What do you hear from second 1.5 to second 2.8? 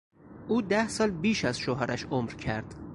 شوهرش عمر کرد.